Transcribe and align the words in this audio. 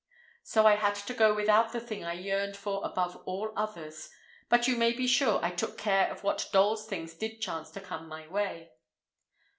So 0.41 0.65
I 0.65 0.77
had 0.77 0.95
to 0.95 1.13
go 1.13 1.35
without 1.35 1.73
the 1.73 1.79
thing 1.79 2.03
I 2.03 2.13
yearned 2.13 2.57
for 2.57 2.83
above 2.83 3.17
all 3.25 3.53
others. 3.55 4.09
But 4.49 4.67
you 4.67 4.75
may 4.75 4.93
be 4.93 5.05
sure 5.05 5.39
I 5.45 5.51
took 5.51 5.77
care 5.77 6.09
of 6.09 6.23
what 6.23 6.49
dolls' 6.51 6.87
things 6.87 7.13
did 7.13 7.39
chance 7.39 7.69
to 7.69 7.81
come 7.81 8.07
my 8.07 8.27
way. 8.27 8.71